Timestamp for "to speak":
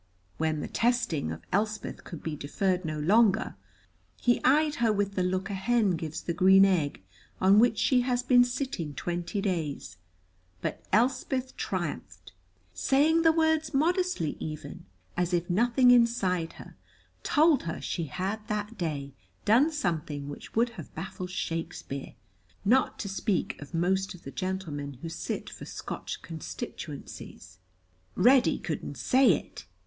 22.97-23.61